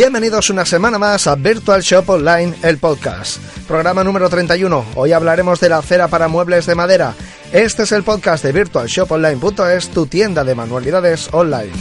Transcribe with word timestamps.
Bienvenidos 0.00 0.48
una 0.48 0.64
semana 0.64 0.98
más 0.98 1.26
a 1.26 1.34
Virtual 1.34 1.82
Shop 1.82 2.08
Online, 2.08 2.54
el 2.62 2.78
podcast. 2.78 3.36
Programa 3.68 4.02
número 4.02 4.30
31. 4.30 4.86
Hoy 4.94 5.12
hablaremos 5.12 5.60
de 5.60 5.68
la 5.68 5.82
cera 5.82 6.08
para 6.08 6.26
muebles 6.26 6.64
de 6.64 6.74
madera. 6.74 7.14
Este 7.52 7.82
es 7.82 7.92
el 7.92 8.02
podcast 8.02 8.42
de 8.42 8.52
virtualshoponline.es, 8.52 9.90
tu 9.90 10.06
tienda 10.06 10.42
de 10.42 10.54
manualidades 10.54 11.28
online. 11.32 11.72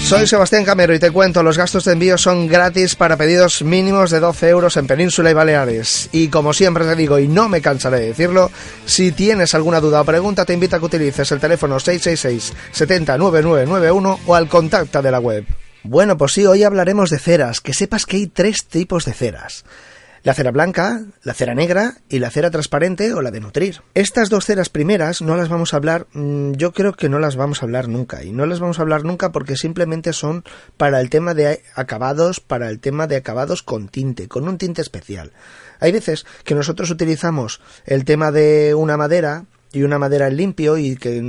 Soy 0.00 0.28
Sebastián 0.28 0.64
Camero 0.64 0.94
y 0.94 1.00
te 1.00 1.10
cuento, 1.10 1.42
los 1.42 1.58
gastos 1.58 1.84
de 1.84 1.94
envío 1.94 2.16
son 2.16 2.46
gratis 2.46 2.94
para 2.94 3.16
pedidos 3.16 3.62
mínimos 3.62 4.12
de 4.12 4.20
12 4.20 4.48
euros 4.48 4.76
en 4.76 4.86
Península 4.86 5.32
y 5.32 5.34
Baleares. 5.34 6.08
Y 6.12 6.28
como 6.28 6.52
siempre 6.52 6.84
te 6.84 6.94
digo, 6.94 7.18
y 7.18 7.26
no 7.26 7.48
me 7.48 7.60
cansaré 7.60 7.98
de 7.98 8.06
decirlo, 8.06 8.52
si 8.86 9.10
tienes 9.10 9.56
alguna 9.56 9.80
duda 9.80 10.02
o 10.02 10.04
pregunta, 10.04 10.44
te 10.44 10.52
invito 10.54 10.76
a 10.76 10.78
que 10.78 10.84
utilices 10.84 11.32
el 11.32 11.40
teléfono 11.40 11.80
666 11.80 12.52
709991 12.70 14.20
o 14.24 14.34
al 14.36 14.46
contacto 14.46 15.02
de 15.02 15.10
la 15.10 15.18
web. 15.18 15.44
Bueno, 15.82 16.18
pues 16.18 16.32
sí, 16.32 16.44
hoy 16.44 16.62
hablaremos 16.62 17.08
de 17.08 17.18
ceras, 17.18 17.62
que 17.62 17.72
sepas 17.72 18.04
que 18.04 18.18
hay 18.18 18.26
tres 18.26 18.66
tipos 18.66 19.06
de 19.06 19.14
ceras. 19.14 19.64
La 20.22 20.34
cera 20.34 20.50
blanca, 20.50 21.00
la 21.22 21.32
cera 21.32 21.54
negra 21.54 21.94
y 22.10 22.18
la 22.18 22.30
cera 22.30 22.50
transparente 22.50 23.14
o 23.14 23.22
la 23.22 23.30
de 23.30 23.40
nutrir. 23.40 23.80
Estas 23.94 24.28
dos 24.28 24.44
ceras 24.44 24.68
primeras 24.68 25.22
no 25.22 25.34
las 25.38 25.48
vamos 25.48 25.72
a 25.72 25.78
hablar, 25.78 26.06
mm, 26.12 26.52
yo 26.52 26.72
creo 26.72 26.92
que 26.92 27.08
no 27.08 27.18
las 27.18 27.36
vamos 27.36 27.62
a 27.62 27.64
hablar 27.64 27.88
nunca. 27.88 28.22
Y 28.22 28.30
no 28.30 28.44
las 28.44 28.60
vamos 28.60 28.78
a 28.78 28.82
hablar 28.82 29.04
nunca 29.04 29.32
porque 29.32 29.56
simplemente 29.56 30.12
son 30.12 30.44
para 30.76 31.00
el 31.00 31.08
tema 31.08 31.32
de 31.32 31.62
acabados, 31.74 32.40
para 32.40 32.68
el 32.68 32.80
tema 32.80 33.06
de 33.06 33.16
acabados 33.16 33.62
con 33.62 33.88
tinte, 33.88 34.28
con 34.28 34.46
un 34.46 34.58
tinte 34.58 34.82
especial. 34.82 35.32
Hay 35.80 35.92
veces 35.92 36.26
que 36.44 36.54
nosotros 36.54 36.90
utilizamos 36.90 37.62
el 37.86 38.04
tema 38.04 38.30
de 38.30 38.74
una 38.74 38.98
madera 38.98 39.46
y 39.72 39.82
una 39.82 39.98
madera 39.98 40.30
limpio 40.30 40.76
y 40.76 40.96
que 40.96 41.22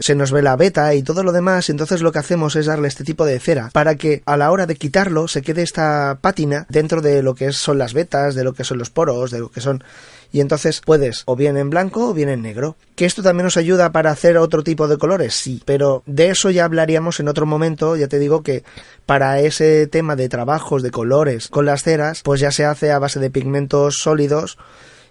se 0.00 0.14
nos 0.14 0.32
ve 0.32 0.42
la 0.42 0.56
beta 0.56 0.94
y 0.94 1.02
todo 1.02 1.22
lo 1.22 1.32
demás, 1.32 1.68
entonces 1.70 2.00
lo 2.00 2.12
que 2.12 2.20
hacemos 2.20 2.56
es 2.56 2.66
darle 2.66 2.88
este 2.88 3.04
tipo 3.04 3.24
de 3.26 3.40
cera 3.40 3.70
para 3.72 3.96
que 3.96 4.22
a 4.26 4.36
la 4.36 4.50
hora 4.50 4.66
de 4.66 4.76
quitarlo 4.76 5.28
se 5.28 5.42
quede 5.42 5.62
esta 5.62 6.18
pátina 6.20 6.66
dentro 6.68 7.00
de 7.00 7.22
lo 7.22 7.34
que 7.34 7.52
son 7.52 7.78
las 7.78 7.94
vetas, 7.94 8.34
de 8.34 8.44
lo 8.44 8.52
que 8.52 8.64
son 8.64 8.78
los 8.78 8.90
poros, 8.90 9.30
de 9.30 9.40
lo 9.40 9.50
que 9.50 9.60
son 9.60 9.82
y 10.30 10.40
entonces 10.40 10.82
puedes 10.84 11.22
o 11.26 11.36
bien 11.36 11.56
en 11.56 11.70
blanco 11.70 12.10
o 12.10 12.14
bien 12.14 12.28
en 12.28 12.42
negro. 12.42 12.76
Que 12.94 13.06
esto 13.06 13.22
también 13.22 13.44
nos 13.44 13.56
ayuda 13.56 13.92
para 13.92 14.10
hacer 14.10 14.36
otro 14.36 14.62
tipo 14.62 14.88
de 14.88 14.98
colores, 14.98 15.34
sí, 15.34 15.62
pero 15.64 16.02
de 16.06 16.30
eso 16.30 16.50
ya 16.50 16.64
hablaríamos 16.64 17.20
en 17.20 17.28
otro 17.28 17.46
momento, 17.46 17.96
ya 17.96 18.08
te 18.08 18.18
digo 18.18 18.42
que 18.42 18.64
para 19.06 19.40
ese 19.40 19.86
tema 19.86 20.16
de 20.16 20.28
trabajos 20.28 20.82
de 20.82 20.90
colores 20.90 21.48
con 21.48 21.64
las 21.64 21.82
ceras, 21.82 22.22
pues 22.22 22.40
ya 22.40 22.50
se 22.50 22.64
hace 22.64 22.90
a 22.92 22.98
base 22.98 23.20
de 23.20 23.30
pigmentos 23.30 23.96
sólidos 23.98 24.58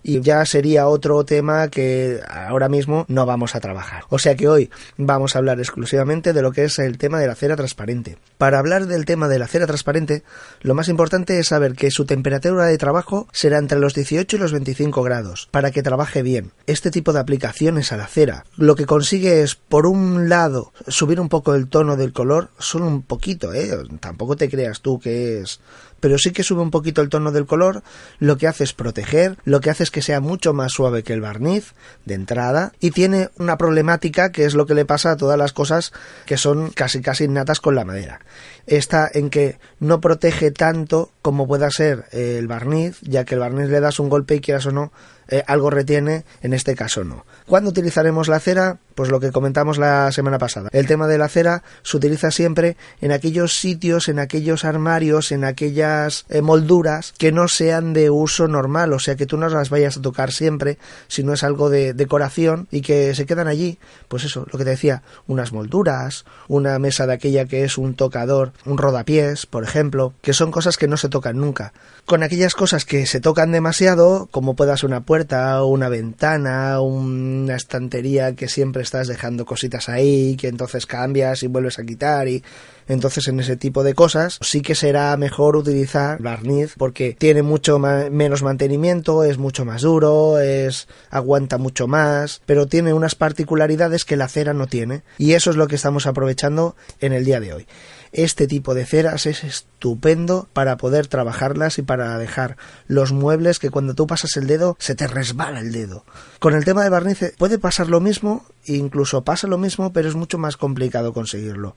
y 0.08 0.22
ya 0.22 0.46
sería 0.46 0.88
otro 0.88 1.26
tema 1.26 1.68
que 1.68 2.22
ahora 2.30 2.70
mismo 2.70 3.06
no 3.10 3.26
vamos 3.26 3.56
a 3.56 3.60
trabajar. 3.60 4.06
O 4.10 4.18
sea 4.20 4.36
que 4.36 4.48
hoy 4.48 4.70
vamos 4.96 5.36
a 5.36 5.40
hablar 5.40 5.60
exclusivamente 5.60 6.32
de 6.32 6.42
lo 6.42 6.54
que 6.54 6.64
es 6.64 6.80
el 6.80 6.98
tema 6.98 7.20
de 7.20 7.28
la 7.28 7.36
cera 7.36 7.58
transparente. 7.58 8.18
Para 8.38 8.58
hablar 8.58 8.88
del 8.88 9.04
tema 9.04 9.28
de 9.28 9.38
la 9.38 9.48
cera 9.48 9.68
transparente, 9.68 10.24
lo 10.62 10.76
más 10.76 10.88
importante 10.88 11.38
es 11.40 11.48
saber 11.48 11.74
que 11.74 11.92
su 11.92 12.06
temperatura 12.06 12.68
de 12.68 12.78
trabajo 12.78 13.28
será 13.34 13.58
entre 13.58 13.80
los 13.80 13.94
18 13.94 14.38
y 14.38 14.40
los 14.40 14.54
25 14.54 15.04
grados, 15.04 15.50
para 15.52 15.72
que 15.72 15.84
trabaje 15.84 16.22
bien. 16.22 16.52
Este 16.68 16.90
tipo 16.90 17.12
de 17.12 17.20
aplicaciones 17.20 17.92
a 17.92 17.98
la 17.98 18.08
cera 18.08 18.46
lo 18.56 18.76
que 18.76 18.86
consigue 18.86 19.42
es, 19.42 19.56
por 19.56 19.86
un 19.86 20.30
lado, 20.30 20.72
subir 20.88 21.20
un 21.20 21.28
poco 21.28 21.54
el 21.54 21.68
tono 21.68 21.98
del 21.98 22.14
color, 22.14 22.50
solo 22.60 22.88
un 22.88 23.02
poquito, 23.02 23.54
¿eh? 23.54 23.72
Tampoco 24.00 24.38
te 24.38 24.50
creas 24.50 24.80
tú 24.80 25.00
que 25.00 25.42
es 25.42 25.60
pero 26.00 26.18
sí 26.18 26.32
que 26.32 26.44
sube 26.44 26.62
un 26.62 26.72
poquito 26.72 27.02
el 27.02 27.10
tono 27.10 27.32
del 27.32 27.46
color, 27.46 27.84
lo 28.20 28.38
que 28.38 28.48
hace 28.48 28.64
es 28.64 28.74
proteger, 28.74 29.38
lo 29.46 29.60
que 29.60 29.70
hace 29.70 29.84
es 29.84 29.92
que 29.92 29.97
sea 30.02 30.20
mucho 30.20 30.54
más 30.54 30.72
suave 30.72 31.04
que 31.04 31.14
el 31.14 31.22
barniz 31.22 31.74
de 32.06 32.16
entrada 32.16 32.74
y 32.80 32.92
tiene 32.92 33.30
una 33.38 33.58
problemática 33.58 34.32
que 34.32 34.46
es 34.46 34.54
lo 34.54 34.66
que 34.66 34.74
le 34.74 34.86
pasa 34.86 35.12
a 35.12 35.18
todas 35.18 35.38
las 35.38 35.54
cosas 35.54 35.94
que 36.26 36.38
son 36.38 36.70
casi 36.72 37.02
casi 37.02 37.26
innatas 37.26 37.60
con 37.60 37.76
la 37.76 37.86
madera. 37.86 38.20
Está 38.66 39.10
en 39.14 39.30
que 39.30 39.60
no 39.80 40.02
protege 40.02 40.52
tanto 40.52 41.12
como 41.22 41.48
pueda 41.48 41.70
ser 41.72 42.06
el 42.12 42.48
barniz, 42.48 43.00
ya 43.02 43.26
que 43.26 43.36
el 43.36 43.42
barniz 43.42 43.70
le 43.70 43.80
das 43.80 44.00
un 44.00 44.10
golpe 44.10 44.36
y 44.36 44.42
quieras 44.42 44.66
o 44.66 44.72
no, 44.72 44.92
eh, 45.30 45.44
algo 45.48 45.70
retiene, 45.70 46.26
en 46.42 46.54
este 46.54 46.76
caso 46.76 47.04
no. 47.04 47.26
¿Cuándo 47.46 47.70
utilizaremos 47.70 48.28
la 48.28 48.40
cera? 48.40 48.80
Pues 48.98 49.12
lo 49.12 49.20
que 49.20 49.32
comentamos 49.32 49.78
la 49.78 50.12
semana 50.12 50.40
pasada. 50.40 50.70
El 50.74 50.88
tema 50.88 51.06
de 51.06 51.20
la 51.20 51.30
cera 51.30 51.62
se 51.84 51.98
utiliza 51.98 52.32
siempre 52.32 52.78
en 53.00 53.12
aquellos 53.12 53.56
sitios, 53.56 54.08
en 54.08 54.18
aquellos 54.18 54.66
armarios, 54.66 55.32
en 55.32 55.44
aquellas 55.44 56.26
eh, 56.30 56.42
molduras 56.42 57.14
que 57.20 57.32
no 57.32 57.48
sean 57.48 57.94
de 57.94 58.10
uso 58.10 58.48
normal, 58.48 58.94
o 58.94 58.98
sea 58.98 59.16
que 59.16 59.28
tú 59.28 59.38
no 59.38 59.50
las 59.50 59.70
vayas 59.70 59.98
a 59.98 60.02
tocar 60.02 60.32
siempre, 60.32 60.80
si 61.08 61.24
no 61.24 61.34
es 61.34 61.44
algo 61.44 61.70
de 61.70 61.94
decoración 61.94 62.68
y 62.72 62.82
que 62.82 63.14
se 63.14 63.28
quedan 63.28 63.48
allí, 63.48 63.78
pues 64.08 64.24
eso, 64.24 64.48
lo 64.52 64.58
que 64.58 64.64
te 64.64 64.72
decía, 64.72 65.04
unas 65.28 65.54
molduras, 65.54 66.26
una 66.48 66.80
mesa 66.80 67.06
de 67.06 67.14
aquella 67.14 67.46
que 67.46 67.66
es 67.66 67.78
un 67.78 67.94
tocador, 67.94 68.52
un 68.66 68.80
rodapiés, 68.80 69.46
por 69.46 69.64
ejemplo, 69.64 70.16
que 70.24 70.34
son 70.34 70.50
cosas 70.50 70.76
que 70.76 70.88
no 70.88 70.98
se 70.98 71.08
tocan 71.08 71.38
nunca. 71.38 71.72
Con 72.08 72.24
aquellas 72.24 72.56
cosas 72.56 72.84
que 72.84 73.06
se 73.06 73.20
tocan 73.20 73.52
demasiado, 73.52 74.28
como 74.32 74.56
pueda 74.56 74.76
ser 74.76 74.88
una 74.88 75.02
puerta, 75.02 75.64
una 75.64 75.88
ventana, 75.88 76.80
una 76.80 77.56
estantería 77.56 78.34
que 78.34 78.48
siempre 78.48 78.87
estás 78.88 79.08
dejando 79.08 79.46
cositas 79.46 79.90
ahí, 79.90 80.36
que 80.38 80.48
entonces 80.48 80.86
cambias 80.86 81.44
y 81.44 81.48
vuelves 81.48 81.78
a 81.78 81.84
quitar 81.84 82.28
y 82.28 82.42
entonces 82.88 83.28
en 83.28 83.40
ese 83.40 83.58
tipo 83.58 83.84
de 83.84 83.94
cosas 83.94 84.40
sí 84.42 84.62
que 84.62 84.76
será 84.76 85.16
mejor 85.18 85.56
utilizar 85.56 86.22
barniz 86.22 86.74
porque 86.78 87.16
tiene 87.18 87.44
mucho 87.44 87.80
menos 87.80 88.44
mantenimiento, 88.44 89.24
es 89.24 89.38
mucho 89.38 89.66
más 89.66 89.82
duro, 89.82 90.40
es 90.40 90.88
aguanta 91.10 91.58
mucho 91.58 91.88
más, 91.88 92.42
pero 92.46 92.68
tiene 92.68 92.94
unas 92.94 93.16
particularidades 93.16 94.06
que 94.06 94.18
la 94.18 94.28
cera 94.28 94.54
no 94.54 94.68
tiene 94.68 95.04
y 95.18 95.34
eso 95.34 95.50
es 95.50 95.56
lo 95.56 95.68
que 95.68 95.76
estamos 95.76 96.08
aprovechando 96.08 96.76
en 97.00 97.14
el 97.14 97.26
día 97.26 97.40
de 97.40 97.54
hoy. 97.54 97.68
Este 98.14 98.48
tipo 98.48 98.74
de 98.74 98.86
ceras 98.86 99.26
es 99.26 99.44
estupendo 99.44 100.48
para 100.54 100.78
poder 100.78 101.08
trabajarlas 101.08 101.78
y 101.78 101.82
para 101.82 102.18
dejar 102.18 102.58
los 102.88 103.12
muebles 103.12 103.60
que 103.60 103.70
cuando 103.70 103.96
tú 103.96 104.08
pasas 104.08 104.38
el 104.38 104.48
dedo 104.48 104.78
se 104.80 104.96
te 104.96 105.08
resbala 105.08 105.60
el 105.60 105.72
dedo. 105.72 106.06
Con 106.40 106.56
el 106.56 106.64
tema 106.64 106.84
de 106.84 106.90
barniz 106.90 107.34
puede 107.38 107.60
pasar 107.60 107.90
lo 107.90 108.00
mismo, 108.00 108.46
incluso 108.66 109.24
pasa 109.24 109.48
lo 109.48 109.58
mismo, 109.58 109.92
pero 109.92 110.08
es 110.08 110.16
mucho 110.16 110.38
más 110.38 110.58
complicado 110.58 111.14
conseguirlo 111.14 111.76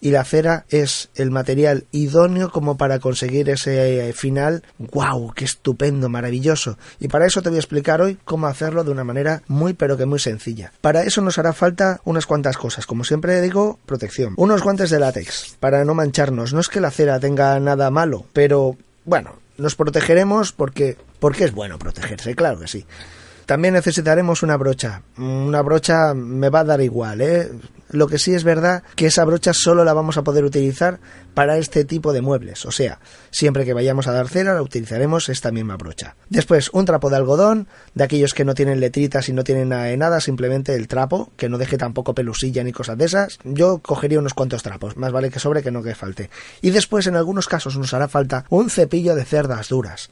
y 0.00 0.10
la 0.10 0.24
cera 0.24 0.64
es 0.68 1.10
el 1.14 1.30
material 1.30 1.84
idóneo 1.92 2.50
como 2.50 2.76
para 2.76 2.98
conseguir 2.98 3.48
ese 3.50 4.08
eh, 4.08 4.12
final. 4.12 4.62
¡Wow! 4.78 5.32
¡Qué 5.34 5.44
estupendo! 5.44 6.08
Maravilloso. 6.08 6.78
Y 7.00 7.08
para 7.08 7.26
eso 7.26 7.42
te 7.42 7.48
voy 7.48 7.56
a 7.56 7.60
explicar 7.60 8.00
hoy 8.00 8.18
cómo 8.24 8.46
hacerlo 8.46 8.84
de 8.84 8.90
una 8.90 9.04
manera 9.04 9.42
muy 9.48 9.74
pero 9.74 9.96
que 9.96 10.06
muy 10.06 10.18
sencilla. 10.18 10.72
Para 10.80 11.02
eso 11.02 11.20
nos 11.20 11.38
hará 11.38 11.52
falta 11.52 12.00
unas 12.04 12.26
cuantas 12.26 12.56
cosas. 12.56 12.86
Como 12.86 13.04
siempre 13.04 13.40
digo, 13.40 13.78
protección. 13.86 14.34
Unos 14.36 14.62
guantes 14.62 14.90
de 14.90 15.00
látex 15.00 15.56
para 15.60 15.84
no 15.84 15.94
mancharnos. 15.94 16.52
No 16.52 16.60
es 16.60 16.68
que 16.68 16.80
la 16.80 16.90
cera 16.90 17.20
tenga 17.20 17.58
nada 17.60 17.90
malo, 17.90 18.26
pero 18.32 18.76
bueno, 19.04 19.36
nos 19.58 19.74
protegeremos 19.74 20.52
porque 20.52 20.96
porque 21.18 21.44
es 21.44 21.52
bueno 21.52 21.78
protegerse, 21.78 22.34
claro 22.34 22.60
que 22.60 22.68
sí. 22.68 22.86
También 23.46 23.74
necesitaremos 23.74 24.42
una 24.42 24.56
brocha. 24.56 25.02
Una 25.16 25.62
brocha 25.62 26.14
me 26.14 26.50
va 26.50 26.60
a 26.60 26.64
dar 26.64 26.80
igual, 26.80 27.20
¿eh? 27.20 27.48
Lo 27.90 28.08
que 28.08 28.18
sí 28.18 28.34
es 28.34 28.42
verdad 28.42 28.82
que 28.96 29.06
esa 29.06 29.24
brocha 29.24 29.52
solo 29.54 29.84
la 29.84 29.92
vamos 29.92 30.16
a 30.16 30.24
poder 30.24 30.44
utilizar 30.44 30.98
para 31.34 31.56
este 31.56 31.84
tipo 31.84 32.12
de 32.12 32.20
muebles. 32.20 32.66
O 32.66 32.72
sea, 32.72 32.98
siempre 33.30 33.64
que 33.64 33.72
vayamos 33.72 34.08
a 34.08 34.12
dar 34.12 34.26
cera 34.26 34.54
la 34.54 34.62
utilizaremos 34.62 35.28
esta 35.28 35.52
misma 35.52 35.76
brocha. 35.76 36.16
Después, 36.28 36.70
un 36.72 36.84
trapo 36.84 37.08
de 37.08 37.16
algodón, 37.16 37.68
de 37.94 38.02
aquellos 38.02 38.34
que 38.34 38.44
no 38.44 38.54
tienen 38.54 38.80
letritas 38.80 39.28
y 39.28 39.32
no 39.32 39.44
tienen 39.44 39.68
nada 39.68 39.96
nada, 39.96 40.20
simplemente 40.20 40.74
el 40.74 40.88
trapo, 40.88 41.30
que 41.36 41.48
no 41.48 41.56
deje 41.56 41.78
tampoco 41.78 42.16
pelusilla 42.16 42.64
ni 42.64 42.72
cosas 42.72 42.98
de 42.98 43.04
esas. 43.04 43.38
Yo 43.44 43.78
cogería 43.78 44.18
unos 44.18 44.34
cuantos 44.34 44.64
trapos, 44.64 44.96
más 44.96 45.12
vale 45.12 45.30
que 45.30 45.38
sobre 45.38 45.62
que 45.62 45.70
no 45.70 45.84
que 45.84 45.94
falte. 45.94 46.30
Y 46.62 46.70
después, 46.70 47.06
en 47.06 47.14
algunos 47.14 47.46
casos, 47.46 47.78
nos 47.78 47.94
hará 47.94 48.08
falta 48.08 48.44
un 48.50 48.68
cepillo 48.70 49.14
de 49.14 49.24
cerdas 49.24 49.68
duras 49.68 50.10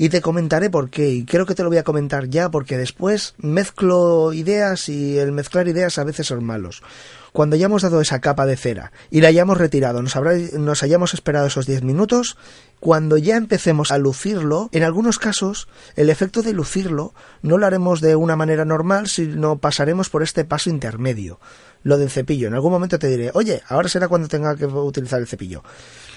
y 0.00 0.08
te 0.08 0.22
comentaré 0.22 0.70
por 0.70 0.88
qué. 0.88 1.10
Y 1.10 1.24
creo 1.26 1.44
que 1.44 1.54
te 1.54 1.62
lo 1.62 1.68
voy 1.68 1.76
a 1.76 1.84
comentar 1.84 2.30
ya 2.30 2.50
porque 2.50 2.78
después 2.78 3.34
mezclo 3.36 4.32
ideas 4.32 4.88
y 4.88 5.18
el 5.18 5.30
mezclar 5.30 5.68
ideas 5.68 5.98
a 5.98 6.04
veces 6.04 6.28
son 6.28 6.42
malos. 6.42 6.82
Cuando 7.32 7.54
ya 7.54 7.66
hemos 7.66 7.82
dado 7.82 8.00
esa 8.00 8.18
capa 8.18 8.46
de 8.46 8.56
cera 8.56 8.92
y 9.10 9.20
la 9.20 9.28
hayamos 9.28 9.58
retirado, 9.58 10.00
nos, 10.00 10.16
nos 10.54 10.82
hayamos 10.82 11.12
esperado 11.12 11.48
esos 11.48 11.66
10 11.66 11.82
minutos, 11.82 12.38
cuando 12.80 13.18
ya 13.18 13.36
empecemos 13.36 13.92
a 13.92 13.98
lucirlo, 13.98 14.70
en 14.72 14.84
algunos 14.84 15.18
casos 15.18 15.68
el 15.96 16.08
efecto 16.08 16.40
de 16.40 16.54
lucirlo 16.54 17.12
no 17.42 17.58
lo 17.58 17.66
haremos 17.66 18.00
de 18.00 18.16
una 18.16 18.36
manera 18.36 18.64
normal, 18.64 19.06
sino 19.06 19.58
pasaremos 19.58 20.08
por 20.08 20.22
este 20.22 20.46
paso 20.46 20.70
intermedio. 20.70 21.40
Lo 21.82 21.98
del 21.98 22.10
cepillo. 22.10 22.48
En 22.48 22.54
algún 22.54 22.72
momento 22.72 22.98
te 22.98 23.08
diré, 23.08 23.30
oye, 23.34 23.62
ahora 23.68 23.88
será 23.88 24.08
cuando 24.08 24.28
tenga 24.28 24.56
que 24.56 24.66
utilizar 24.66 25.20
el 25.20 25.26
cepillo. 25.26 25.62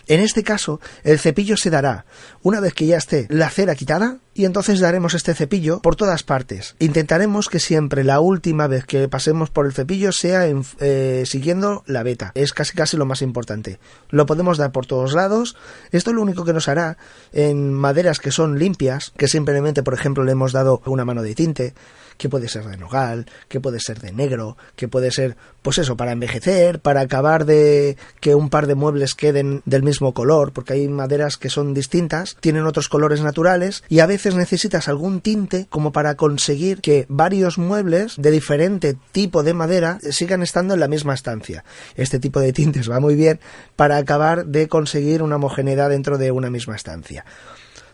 En 0.07 0.19
este 0.19 0.44
caso, 0.44 0.81
el 1.04 1.18
cepillo 1.18 1.56
se 1.56 1.69
dará 1.69 2.06
una 2.42 2.60
vez 2.60 2.74
que 2.74 2.86
ya 2.86 2.98
esté 2.98 3.25
la 3.30 3.50
cera 3.50 3.74
quitada 3.75 4.18
y 4.33 4.44
entonces 4.44 4.81
daremos 4.81 5.13
este 5.13 5.33
cepillo 5.33 5.80
por 5.80 5.95
todas 5.95 6.24
partes. 6.24 6.75
Intentaremos 6.80 7.48
que 7.48 7.60
siempre 7.60 8.04
la 8.04 8.19
última 8.19 8.68
vez 8.68 8.86
que 8.86 9.07
pasemos 9.07 9.50
por 9.50 9.65
el 9.65 9.71
cepillo 9.71 10.12
sea 10.12 10.45
eh, 10.45 11.24
siguiendo 11.25 11.83
la 11.86 12.04
beta. 12.04 12.31
Es 12.36 12.51
casi 12.51 12.75
casi 12.75 12.98
lo 12.98 13.06
más 13.06 13.21
importante. 13.21 13.80
Lo 14.10 14.25
podemos 14.25 14.57
dar 14.57 14.74
por 14.74 14.86
todos 14.86 15.13
lados. 15.13 15.56
Esto 15.92 16.12
lo 16.12 16.21
único 16.21 16.44
que 16.44 16.54
nos 16.54 16.68
hará 16.68 16.98
en 17.31 17.74
maderas 17.74 18.19
que 18.19 18.31
son 18.31 18.60
limpias, 18.60 19.13
que 19.15 19.30
simplemente 19.30 19.83
por 19.83 19.94
ejemplo 19.94 20.25
le 20.25 20.33
hemos 20.33 20.51
dado 20.51 20.81
una 20.86 21.06
mano 21.06 21.24
de 21.24 21.36
tinte, 21.36 21.74
que 22.18 22.30
puede 22.30 22.48
ser 22.48 22.65
de 22.65 22.77
nogal, 22.77 23.25
que 23.48 23.60
puede 23.60 23.80
ser 23.80 24.00
de 24.00 24.12
negro, 24.12 24.57
que 24.75 24.88
puede 24.88 25.12
ser, 25.12 25.36
pues 25.62 25.77
eso, 25.77 25.98
para 25.98 26.12
envejecer, 26.12 26.80
para 26.80 27.01
acabar 27.01 27.45
de 27.45 27.98
que 28.19 28.36
un 28.36 28.50
par 28.50 28.68
de 28.68 28.75
muebles 28.75 29.15
queden 29.15 29.62
del 29.65 29.83
mismo 29.83 30.13
color, 30.13 30.51
porque 30.54 30.74
hay 30.74 30.88
maderas 30.88 31.38
que 31.38 31.50
son 31.50 31.74
distintas, 31.74 32.38
tienen 32.39 32.65
otros 32.65 32.89
colores 32.89 33.21
naturales 33.21 33.83
y 33.89 34.00
a 34.00 34.06
veces 34.06 34.36
necesitas 34.36 34.88
algún 34.88 35.21
tinte 35.21 35.68
como 35.69 35.92
para 35.92 36.15
conseguir 36.15 36.81
que 36.81 37.06
varios 37.10 37.57
muebles 37.57 38.15
de 38.18 38.31
diferente 38.31 38.95
tipo 39.12 39.44
de 39.44 39.54
madera 39.54 40.00
sigan 40.12 40.44
estando 40.44 40.74
en 40.74 40.80
la 40.80 40.88
misma 40.88 41.13
estancia. 41.13 41.63
Este 41.95 42.19
tipo 42.19 42.39
de 42.39 42.54
tintes 42.54 42.89
va 42.89 43.00
muy 43.00 43.15
bien 43.15 43.39
para 43.75 43.98
acabar 43.98 44.45
de 44.45 44.68
conseguir 44.68 45.21
una 45.21 45.38
homogeneidad 45.38 45.89
dentro 45.89 46.18
de 46.18 46.31
una 46.31 46.50
misma 46.50 46.75
estancia. 46.75 47.25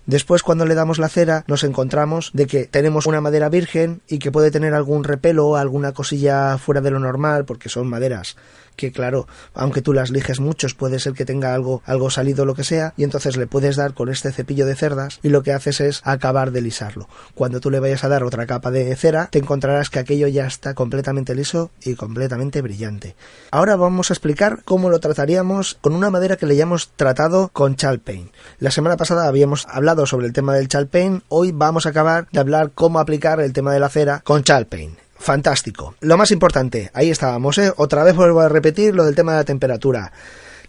Después, 0.09 0.41
cuando 0.41 0.65
le 0.65 0.73
damos 0.73 0.97
la 0.97 1.07
cera, 1.07 1.43
nos 1.45 1.63
encontramos 1.63 2.31
de 2.33 2.47
que 2.47 2.65
tenemos 2.65 3.05
una 3.05 3.21
madera 3.21 3.47
virgen 3.47 4.01
y 4.07 4.17
que 4.17 4.31
puede 4.31 4.49
tener 4.49 4.73
algún 4.73 5.03
repelo, 5.03 5.55
alguna 5.55 5.91
cosilla 5.91 6.57
fuera 6.57 6.81
de 6.81 6.89
lo 6.89 6.97
normal, 6.97 7.45
porque 7.45 7.69
son 7.69 7.87
maderas 7.87 8.35
que 8.79 8.93
claro, 8.93 9.27
aunque 9.53 9.81
tú 9.81 9.91
las 9.91 10.09
lijes 10.09 10.39
muchos, 10.39 10.73
puede 10.73 10.99
ser 10.99 11.11
que 11.11 11.25
tenga 11.25 11.53
algo, 11.53 11.83
algo 11.85 12.09
salido 12.09 12.45
lo 12.45 12.55
que 12.55 12.63
sea, 12.63 12.93
y 12.95 13.03
entonces 13.03 13.35
le 13.35 13.45
puedes 13.45 13.75
dar 13.75 13.93
con 13.93 14.07
este 14.07 14.31
cepillo 14.31 14.65
de 14.65 14.75
cerdas 14.75 15.19
y 15.21 15.29
lo 15.29 15.43
que 15.43 15.51
haces 15.51 15.81
es 15.81 16.01
acabar 16.05 16.51
de 16.51 16.61
lisarlo. 16.61 17.09
Cuando 17.35 17.59
tú 17.59 17.69
le 17.71 17.81
vayas 17.81 18.05
a 18.05 18.07
dar 18.07 18.23
otra 18.23 18.45
capa 18.45 18.71
de 18.71 18.95
cera, 18.95 19.27
te 19.31 19.39
encontrarás 19.39 19.89
que 19.89 19.99
aquello 19.99 20.29
ya 20.29 20.47
está 20.47 20.75
completamente 20.75 21.35
liso 21.35 21.71
y 21.83 21.95
completamente 21.95 22.61
brillante. 22.61 23.17
Ahora 23.51 23.75
vamos 23.75 24.09
a 24.09 24.13
explicar 24.13 24.63
cómo 24.63 24.89
lo 24.89 24.99
trataríamos 24.99 25.77
con 25.81 25.93
una 25.93 26.09
madera 26.09 26.37
que 26.37 26.45
le 26.45 26.53
hayamos 26.53 26.91
tratado 26.95 27.49
con 27.51 27.75
chalpain. 27.75 28.31
La 28.59 28.71
semana 28.71 28.95
pasada 28.95 29.27
habíamos 29.27 29.67
hablado 29.67 30.05
sobre 30.05 30.27
el 30.27 30.33
tema 30.33 30.53
del 30.53 30.69
chalpain, 30.69 31.21
hoy 31.27 31.51
vamos 31.51 31.85
a 31.85 31.89
acabar 31.89 32.29
de 32.31 32.39
hablar 32.39 32.71
cómo 32.73 32.99
aplicar 32.99 33.41
el 33.41 33.51
tema 33.51 33.73
de 33.73 33.81
la 33.81 33.89
cera 33.89 34.21
con 34.23 34.43
chalpain 34.43 35.08
fantástico. 35.19 35.95
Lo 35.99 36.17
más 36.17 36.31
importante, 36.31 36.89
ahí 36.93 37.09
estábamos, 37.09 37.57
¿eh? 37.59 37.71
Otra 37.75 38.03
vez 38.03 38.15
vuelvo 38.15 38.39
a 38.39 38.49
repetir 38.49 38.95
lo 38.95 39.05
del 39.05 39.15
tema 39.15 39.33
de 39.33 39.37
la 39.39 39.43
temperatura. 39.43 40.11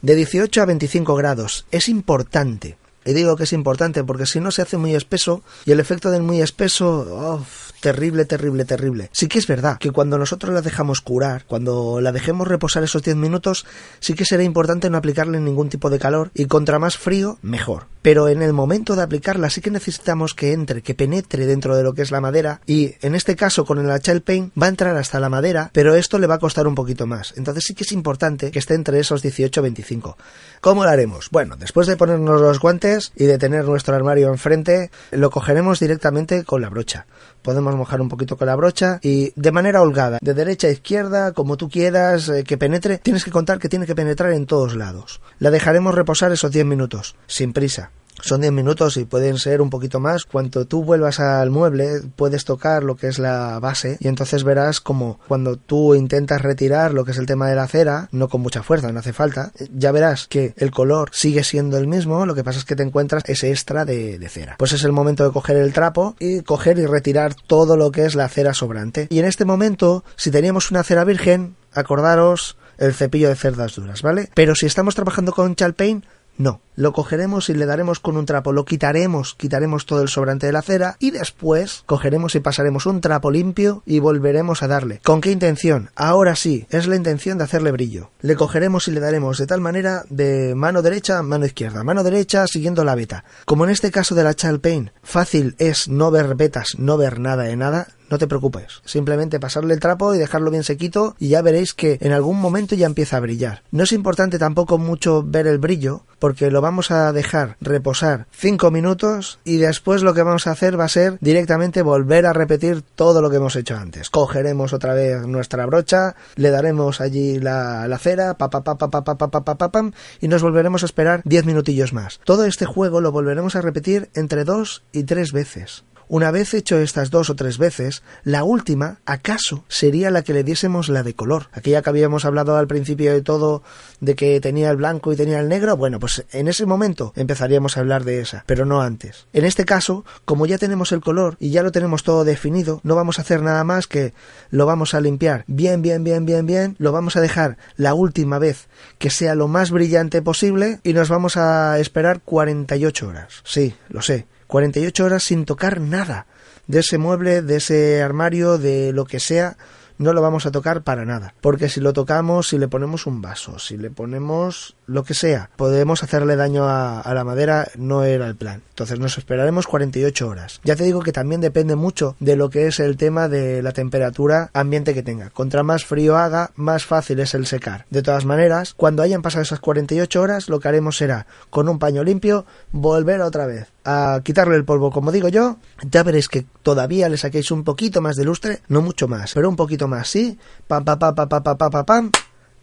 De 0.03 0.15
18 0.15 0.61
a 0.61 0.67
25 0.67 1.15
grados. 1.15 1.67
Es 1.71 1.89
importante. 1.89 2.77
Y 3.05 3.13
digo 3.13 3.37
que 3.37 3.45
es 3.45 3.53
importante 3.53 4.05
porque 4.05 4.27
si 4.27 4.41
no 4.41 4.51
se 4.51 4.63
hace 4.63 4.77
muy 4.77 4.95
espeso 4.95 5.43
y 5.65 5.73
el 5.73 5.81
efecto 5.81 6.11
del 6.11 6.23
muy 6.23 6.41
espeso... 6.41 7.07
Oh, 7.11 7.45
terrible, 7.81 8.27
terrible, 8.27 8.65
terrible. 8.65 9.09
Sí 9.13 9.27
que 9.27 9.39
es 9.39 9.47
verdad 9.47 9.79
que 9.79 9.91
cuando 9.91 10.19
nosotros 10.19 10.55
la 10.55 10.61
dejamos 10.61 11.01
curar, 11.01 11.45
cuando 11.47 12.01
la 12.01 12.13
dejemos 12.13 12.47
reposar 12.47 12.85
esos 12.85 13.03
10 13.03 13.17
minutos, 13.17 13.67
sí 14.01 14.15
que 14.15 14.25
será 14.25 14.43
importante 14.43 14.91
no 14.91 14.99
aplicarle 14.99 15.41
ningún 15.41 15.69
tipo 15.69 15.91
de 15.91 15.99
calor 15.99 16.31
y 16.35 16.45
contra 16.45 16.79
más 16.79 16.99
frío, 16.99 17.39
mejor 17.43 17.87
pero 18.03 18.29
en 18.29 18.43
el 18.43 18.53
momento 18.53 18.97
de 18.97 19.03
aplicarla 19.03 19.51
sí 19.51 19.61
que 19.61 19.71
necesitamos 19.71 20.35
que 20.35 20.53
entre, 20.53 20.83
que 20.83 20.95
penetre 20.95 21.47
dentro 21.47 21.77
de 21.77 21.83
lo 21.83 21.93
que 21.93 22.03
es 22.03 22.11
la 22.11 22.21
madera 22.21 22.61
y 22.67 22.95
en 23.03 23.15
este 23.15 23.37
caso 23.37 23.65
con 23.65 23.79
el 23.79 23.91
HL 23.91 24.21
Paint 24.23 24.53
va 24.61 24.67
a 24.67 24.71
entrar 24.71 24.97
hasta 24.97 25.21
la 25.21 25.29
madera, 25.29 25.71
pero 25.73 25.95
esto 25.95 26.19
le 26.19 26.27
va 26.27 26.37
a 26.37 26.39
costar 26.39 26.67
un 26.67 26.75
poquito 26.75 27.07
más. 27.07 27.35
Entonces 27.37 27.65
sí 27.67 27.75
que 27.75 27.85
es 27.85 27.93
importante 27.93 28.51
que 28.51 28.59
esté 28.59 28.75
entre 28.75 28.99
esos 29.01 29.25
18-25. 29.25 30.17
¿Cómo 30.61 30.85
lo 30.85 30.91
haremos? 30.91 31.29
Bueno, 31.31 31.57
después 31.57 31.87
de 31.87 31.97
ponernos 31.97 32.41
los 32.41 32.59
guantes 32.59 32.90
y 33.15 33.25
de 33.25 33.39
tener 33.39 33.65
nuestro 33.65 33.95
armario 33.95 34.29
enfrente, 34.29 34.91
lo 35.11 35.31
cogeremos 35.31 35.81
directamente 35.81 36.45
con 36.45 36.61
la 36.61 36.69
brocha. 36.69 37.07
Podemos 37.43 37.75
mojar 37.75 38.01
un 38.01 38.09
poquito 38.09 38.37
con 38.37 38.47
la 38.47 38.57
brocha 38.57 38.99
y 39.03 39.33
de 39.37 39.53
manera 39.53 39.83
holgada, 39.83 40.19
de 40.21 40.35
derecha 40.35 40.69
a 40.69 40.73
izquierda, 40.73 41.33
como 41.33 41.57
tú 41.57 41.69
quieras, 41.69 42.29
eh, 42.29 42.45
que 42.45 42.59
penetre, 42.59 42.99
tienes 42.99 43.25
que 43.25 43.31
contar 43.31 43.59
que 43.59 43.69
tiene 43.69 43.87
que 43.87 43.95
penetrar 43.95 44.33
en 44.33 44.47
todos 44.47 44.77
lados. 44.77 45.21
La 45.39 45.51
dejaremos 45.51 45.95
reposar 45.95 46.33
esos 46.33 46.51
10 46.51 46.67
minutos, 46.67 47.17
sin 47.27 47.53
prisa 47.53 47.91
son 48.23 48.41
10 48.41 48.53
minutos 48.53 48.97
y 48.97 49.05
pueden 49.05 49.39
ser 49.39 49.61
un 49.61 49.71
poquito 49.71 50.01
más. 50.01 50.25
Cuando 50.25 50.65
tú 50.65 50.85
vuelvas 50.85 51.21
al 51.21 51.51
mueble, 51.51 52.03
puedes 52.17 52.45
tocar 52.45 52.85
lo 52.85 52.97
que 52.97 53.09
es 53.09 53.19
la 53.19 53.59
base 53.61 53.97
y 54.01 54.09
entonces 54.09 54.45
verás 54.45 54.81
como 54.81 55.19
cuando 55.29 55.57
tú 55.57 55.95
intentas 55.95 56.43
retirar 56.43 56.93
lo 56.93 57.05
que 57.05 57.13
es 57.13 57.19
el 57.19 57.27
tema 57.27 57.49
de 57.49 57.57
la 57.57 57.67
cera, 57.67 58.09
no 58.13 58.29
con 58.29 58.41
mucha 58.41 58.63
fuerza, 58.63 58.93
no 58.93 59.01
hace 59.01 59.13
falta, 59.13 59.53
ya 59.75 59.93
verás 59.93 60.27
que 60.29 60.55
el 60.57 60.71
color 60.71 61.11
sigue 61.13 61.45
siendo 61.45 61.79
el 61.79 61.87
mismo, 61.87 62.27
lo 62.27 62.35
que 62.35 62.45
pasa 62.45 62.59
es 62.59 62.65
que 62.65 62.77
te 62.77 62.83
encuentras 62.83 63.23
ese 63.27 63.51
extra 63.51 63.85
de, 63.85 64.19
de 64.19 64.29
cera. 64.29 64.57
Pues 64.59 64.73
es 64.73 64.85
el 64.85 64.93
momento 64.93 65.25
de 65.25 65.33
coger 65.33 65.57
el 65.57 65.73
trapo 65.73 66.17
y 66.19 66.43
coger 66.43 66.79
y 66.79 66.87
retirar 66.87 67.35
todo 67.35 67.77
lo 67.77 67.91
que 67.91 68.05
es 68.05 68.15
la 68.15 68.29
cera 68.29 68.55
sobrante. 68.55 69.07
Y 69.11 69.19
en 69.19 69.25
este 69.25 69.45
momento, 69.45 70.05
si 70.17 70.31
teníamos 70.31 70.71
una 70.71 70.83
cera 70.83 71.05
virgen, 71.05 71.57
acordaros 71.73 72.57
el 72.79 72.95
cepillo 72.95 73.29
de 73.29 73.37
cerdas 73.37 73.75
duras, 73.75 74.03
¿vale? 74.03 74.31
Pero 74.35 74.55
si 74.55 74.67
estamos 74.67 74.95
trabajando 74.95 75.33
con 75.33 75.55
chalpain, 75.55 76.05
no, 76.41 76.63
lo 76.75 76.95
cogeremos 76.95 77.51
y 77.51 77.55
le 77.55 77.67
daremos 77.67 78.01
con 78.01 78.17
un 78.17 78.25
trapo, 78.25 78.55
lo 78.55 78.65
quitaremos, 78.65 79.35
quitaremos 79.35 79.85
todo 79.85 80.01
el 80.01 80.09
sobrante 80.09 80.47
de 80.47 80.53
la 80.53 80.63
cera 80.63 80.97
y 80.99 81.11
después 81.11 81.83
cogeremos 81.85 82.35
y 82.35 82.41
pasaremos 82.41 82.87
un 82.87 83.03
trapo 83.03 83.31
limpio 83.31 83.83
y 83.85 83.99
volveremos 83.99 84.63
a 84.63 84.67
darle. 84.67 85.01
¿Con 85.05 85.21
qué 85.21 85.33
intención? 85.33 85.91
Ahora 85.95 86.37
sí, 86.37 86.67
es 86.71 86.87
la 86.87 86.97
intención 86.97 87.37
de 87.37 87.45
hacerle 87.45 87.73
brillo. 87.73 88.11
Le 88.23 88.37
cogeremos 88.37 88.89
y 88.89 88.93
le 88.93 89.01
daremos 89.01 89.37
de 89.37 89.47
tal 89.47 89.61
manera 89.61 90.05
de 90.09 90.55
mano 90.55 90.81
derecha, 90.81 91.23
mano 91.23 91.45
izquierda, 91.45 91.85
mano 91.85 92.03
derecha 92.03 92.47
siguiendo 92.47 92.85
la 92.85 92.95
beta. 92.95 93.25
Como 93.45 93.65
en 93.65 93.71
este 93.71 93.91
caso 93.91 94.15
de 94.15 94.25
la 94.25 94.33
Child 94.33 94.63
Paint, 94.63 94.91
fácil 95.03 95.57
es 95.59 95.89
no 95.89 96.11
ver 96.11 96.37
betas, 96.37 96.69
no 96.79 96.97
ver 96.97 97.21
nada 97.21 97.43
de 97.43 97.57
nada, 97.57 97.89
no 98.11 98.19
te 98.19 98.27
preocupes, 98.27 98.83
simplemente 98.85 99.41
pasarle 99.41 99.75
el 99.75 99.81
trapo 99.81 100.15
y 100.15 100.19
dejarlo 100.19 100.51
bien 100.51 100.65
sequito 100.65 101.15
y 101.19 101.29
ya 101.29 101.43
veréis 101.43 101.75
que 101.75 101.99
en 102.01 102.13
algún 102.13 102.41
momento 102.41 102.75
ya 102.75 102.87
empieza 102.87 103.17
a 103.17 103.21
brillar. 103.21 103.63
No 103.71 103.85
es 103.85 103.93
importante 103.93 104.39
tampoco 104.39 104.79
mucho 104.79 105.23
ver 105.25 105.47
el 105.47 105.59
brillo 105.59 106.05
porque 106.19 106.51
lo 106.51 106.61
vamos 106.61 106.91
a 106.91 107.13
dejar 107.13 107.57
reposar 107.61 108.27
5 108.33 108.71
minutos 108.71 109.39
y 109.45 109.57
después 109.57 110.03
lo 110.03 110.13
que 110.15 110.23
vamos 110.23 110.47
a 110.47 110.53
hacer 110.53 110.79
va 110.79 110.85
a 110.85 110.89
ser 110.89 111.17
directamente 111.21 111.83
volver 111.83 112.27
a 112.27 112.33
repetir 112.33 112.83
todo 112.83 113.23
lo 113.23 113.31
que 113.31 113.37
hemos 113.37 113.57
hecho 113.57 113.77
antes. 113.77 114.11
Cogeremos 114.11 114.73
otra 114.73 114.95
vez 114.95 115.27
nuestra 115.27 115.65
brocha, 115.67 116.15
le 116.37 116.51
daremos 116.51 117.01
allí 117.01 117.39
la, 117.39 117.89
la 117.89 117.99
cera, 117.99 118.35
pa, 118.35 118.51
pa, 118.51 118.63
pa, 118.63 118.77
pa, 118.77 118.91
pa, 118.91 119.03
pa, 119.03 119.31
pa, 119.31 119.55
pa, 119.57 119.91
y 120.21 120.29
nos 120.29 120.43
volveremos 120.43 120.83
a 120.83 120.87
esperar 120.87 121.23
10 121.25 121.47
minutillos 121.47 121.93
más. 121.93 122.21
Todo 122.25 122.45
este 122.45 122.67
juego 122.67 123.01
lo 123.01 123.13
volveremos 123.13 123.57
a 123.57 123.63
repetir 123.63 124.11
entre 124.15 124.45
2 124.45 124.83
y 124.93 125.05
3 125.05 125.33
veces. 125.33 125.85
Una 126.13 126.33
vez 126.33 126.55
hecho 126.55 126.77
estas 126.81 127.11
dos 127.11 127.31
o 127.31 127.37
tres 127.37 127.57
veces, 127.57 128.03
la 128.25 128.43
última, 128.43 128.99
acaso, 129.07 129.63
sería 129.69 130.11
la 130.11 130.23
que 130.23 130.33
le 130.33 130.43
diésemos 130.43 130.89
la 130.89 131.05
de 131.05 131.15
color. 131.15 131.47
Aquella 131.53 131.83
que 131.83 131.91
habíamos 131.91 132.25
hablado 132.25 132.57
al 132.57 132.67
principio 132.67 133.13
de 133.13 133.23
todo, 133.23 133.63
de 134.01 134.17
que 134.17 134.41
tenía 134.41 134.73
el 134.73 134.77
blanco 134.77 135.13
y 135.13 135.17
tenía 135.17 135.39
el 135.39 135.49
negro, 135.49 135.77
bueno, 135.77 136.01
pues 136.01 136.25
en 136.33 136.49
ese 136.49 136.67
momento 136.67 137.13
empezaríamos 137.15 137.77
a 137.77 137.81
hablar 137.81 138.03
de 138.03 138.21
esa, 138.21 138.43
pero 138.47 138.65
no 138.65 138.83
antes. 138.83 139.29
En 139.33 139.45
este 139.45 139.65
caso, 139.65 140.05
como 140.25 140.47
ya 140.47 140.59
tenemos 140.59 140.91
el 140.91 141.01
color 141.01 141.37
y 141.39 141.51
ya 141.51 141.63
lo 141.63 141.71
tenemos 141.71 142.03
todo 142.03 142.25
definido, 142.25 142.81
no 142.83 142.97
vamos 142.97 143.21
a 143.21 143.23
hacer 143.23 143.41
nada 143.43 143.63
más 143.63 143.87
que 143.87 144.13
lo 144.51 144.67
vamos 144.67 144.95
a 144.95 145.01
limpiar 145.01 145.45
bien, 145.47 145.81
bien, 145.81 146.03
bien, 146.03 146.27
bien, 146.27 146.45
bien, 146.45 146.75
lo 146.81 146.91
vamos 146.91 147.15
a 147.15 147.21
dejar 147.21 147.57
la 147.77 147.95
última 147.95 148.41
vez 148.41 148.67
que 148.99 149.11
sea 149.11 149.37
lo 149.37 149.47
más 149.47 149.71
brillante 149.71 150.23
posible 150.23 150.81
y 150.83 150.93
nos 150.93 151.09
vamos 151.09 151.37
a 151.37 151.79
esperar 151.79 152.21
48 152.21 153.07
horas. 153.07 153.43
Sí, 153.45 153.75
lo 153.89 154.03
sé, 154.03 154.27
48 154.51 155.05
horas 155.05 155.23
sin 155.23 155.45
tocar 155.45 155.81
nada 155.81 156.27
de 156.67 156.81
ese 156.81 156.99
mueble, 156.99 157.41
de 157.41 157.57
ese 157.57 158.03
armario, 158.03 158.59
de 158.59 158.93
lo 158.93 159.05
que 159.05 159.21
sea, 159.21 159.57
no 159.97 160.13
lo 160.13 160.23
vamos 160.23 160.45
a 160.45 160.51
tocar 160.51 160.83
para 160.83 161.05
nada. 161.05 161.35
Porque 161.41 161.69
si 161.69 161.81
lo 161.81 161.93
tocamos, 161.93 162.49
si 162.49 162.59
le 162.59 162.69
ponemos 162.69 163.07
un 163.07 163.23
vaso, 163.23 163.59
si 163.59 163.77
le 163.77 163.91
ponemos 163.91 164.77
lo 164.91 165.05
que 165.05 165.15
sea, 165.15 165.51
podemos 165.57 166.03
hacerle 166.03 166.35
daño 166.35 166.65
a, 166.69 167.03
la 167.15 167.23
madera, 167.25 167.69
no 167.77 168.03
era 168.03 168.27
el 168.27 168.35
plan. 168.35 168.63
Entonces 168.71 168.99
nos 168.99 169.19
esperaremos 169.19 169.69
48 169.69 170.29
horas. 170.29 170.61
Ya 170.65 170.75
te 170.75 170.83
digo 170.83 171.01
que 171.01 171.13
también 171.13 171.41
depende 171.41 171.77
mucho 171.77 172.17
de 172.19 172.35
lo 172.35 172.51
que 172.51 172.67
es 172.67 172.81
el 172.81 172.97
tema 172.97 173.29
de 173.29 173.63
la 173.63 173.73
temperatura 173.73 174.51
ambiente 174.53 174.93
que 174.93 175.05
tenga. 175.05 175.31
Contra 175.31 175.63
más 175.63 175.85
frío 175.85 176.17
haga, 176.17 176.51
más 176.57 176.85
fácil 176.85 177.21
es 177.21 177.35
el 177.35 177.47
secar. 177.47 177.87
De 177.91 178.03
todas 178.03 178.25
maneras, 178.25 178.75
cuando 178.75 179.03
hayan 179.03 179.23
pasado 179.23 179.43
esas 179.43 179.61
48 179.61 180.21
horas, 180.21 180.49
lo 180.49 180.59
que 180.59 180.67
haremos 180.67 180.97
será, 180.97 181.27
con 181.51 181.69
un 181.69 181.79
paño 181.79 182.03
limpio, 182.03 182.45
volver 182.73 183.21
otra 183.21 183.47
vez 183.47 183.69
a 183.85 184.21
quitarle 184.25 184.57
el 184.57 184.65
polvo, 184.65 184.91
como 184.91 185.13
digo 185.13 185.29
yo, 185.29 185.59
ya 185.89 186.03
veréis 186.03 186.29
que 186.29 186.45
todavía 186.63 187.09
le 187.09 187.17
saquéis 187.17 187.51
un 187.51 187.63
poquito 187.65 188.01
más 188.01 188.17
de 188.17 188.25
lustre, 188.25 188.61
no 188.69 188.83
mucho 188.83 189.07
más, 189.07 189.35
pero 189.35 189.49
un 189.49 189.57
poquito 189.57 189.87
más, 189.89 190.09
¿sí? 190.09 190.39
Pam, 190.67 190.85
pam, 190.85 190.99
pam, 190.99 191.15
pam, 191.15 191.29
pam, 191.29 191.43
pam, 191.43 191.71
pam, 191.71 191.85
pam, 191.85 192.11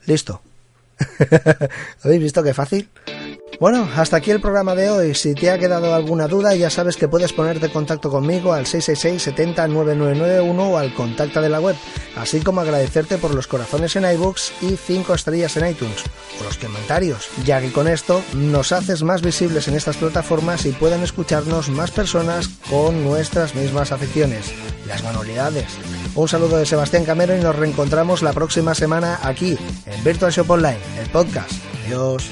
listo. 0.05 0.41
¿Habéis 2.04 2.22
visto 2.22 2.44
qué 2.44 2.54
fácil? 2.54 2.89
Bueno, 3.60 3.89
hasta 3.96 4.18
aquí 4.18 4.30
el 4.30 4.39
programa 4.39 4.75
de 4.75 4.92
hoy. 4.92 5.16
Si 5.16 5.34
te 5.34 5.50
ha 5.50 5.58
quedado 5.58 5.96
alguna 5.96 6.27
duda, 6.27 6.54
ya 6.54 6.70
sabes 6.70 6.96
que 6.96 7.08
puedes 7.08 7.34
ponerte 7.34 7.66
en 7.66 7.72
contacto 7.72 8.12
conmigo 8.12 8.54
al 8.54 8.68
666 8.68 9.36
70 9.36 9.68
9991 9.68 10.70
o 10.70 10.77
al 10.77 10.94
contacto 10.94 11.42
de 11.42 11.50
la 11.50 11.60
web, 11.60 11.75
así 12.16 12.42
como 12.42 12.62
agradecerte 12.62 13.18
por 13.18 13.34
los 13.34 13.48
corazones 13.48 13.96
en 13.96 14.06
iBooks 14.06 14.54
y 14.62 14.75
5 14.75 15.12
estrellas 15.16 15.58
en 15.58 15.70
iTunes 15.70 16.04
o 16.39 16.44
los 16.44 16.58
comentarios, 16.58 17.30
ya 17.46 17.60
que 17.60 17.72
con 17.72 17.88
esto 17.88 18.22
nos 18.36 18.72
haces 18.72 19.01
más 19.01 19.24
visibles 19.24 19.68
en 19.68 19.75
estas 19.75 19.98
plataformas 19.98 20.66
y 20.68 20.72
pueden 20.72 21.01
escucharnos 21.01 21.70
más 21.70 21.89
personas 21.89 22.50
con 22.70 23.04
nuestras 23.04 23.56
mismas 23.56 23.92
aficiones, 23.92 24.54
las 24.86 25.04
manualidades. 25.04 25.66
Un 26.17 26.27
saludo 26.27 26.57
de 26.57 26.65
Sebastián 26.65 27.05
Camero 27.05 27.38
y 27.38 27.39
nos 27.39 27.55
reencontramos 27.55 28.24
la 28.24 28.33
próxima 28.33 28.74
semana 28.74 29.19
aquí 29.21 29.55
en 29.86 30.03
Virtual 30.03 30.31
Shop 30.31 30.50
Online, 30.50 30.79
el 31.00 31.07
podcast. 31.12 31.51
Adiós. 31.86 32.31